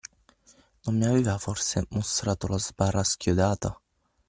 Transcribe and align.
Non 0.85 0.97
mi 0.97 1.05
aveva 1.05 1.37
forse 1.37 1.85
mostrato 1.91 2.47
la 2.47 2.57
sbarra 2.57 3.03
schiodata? 3.03 3.79